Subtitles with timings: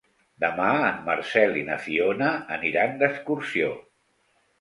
[0.43, 3.69] Demà en Marcel i na Fiona aniran d'excursió.